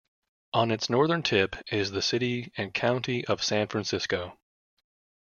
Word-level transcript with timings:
On 0.53 0.71
its 0.71 0.89
northern 0.89 1.21
tip 1.21 1.55
is 1.71 1.91
the 1.91 2.01
City 2.01 2.51
and 2.57 2.73
County 2.73 3.23
of 3.25 3.43
San 3.43 3.67
Francisco. 3.67 4.35